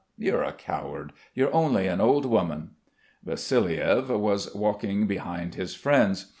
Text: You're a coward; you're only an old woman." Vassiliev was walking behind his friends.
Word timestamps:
You're 0.17 0.41
a 0.41 0.51
coward; 0.53 1.11
you're 1.35 1.53
only 1.53 1.85
an 1.85 2.01
old 2.01 2.25
woman." 2.25 2.71
Vassiliev 3.23 4.09
was 4.09 4.51
walking 4.55 5.05
behind 5.05 5.53
his 5.53 5.75
friends. 5.75 6.25